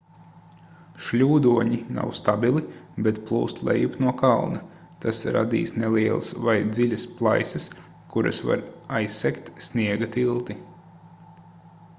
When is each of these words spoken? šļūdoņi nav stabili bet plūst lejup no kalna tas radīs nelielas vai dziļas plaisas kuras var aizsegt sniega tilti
šļūdoņi 1.07 1.75
nav 1.97 2.13
stabili 2.19 2.63
bet 3.07 3.19
plūst 3.27 3.61
lejup 3.69 3.99
no 4.05 4.13
kalna 4.23 4.63
tas 5.05 5.21
radīs 5.37 5.75
nelielas 5.83 6.31
vai 6.49 6.57
dziļas 6.71 7.07
plaisas 7.21 7.69
kuras 8.17 8.43
var 8.51 8.67
aizsegt 9.03 9.53
sniega 9.69 10.13
tilti 10.19 10.61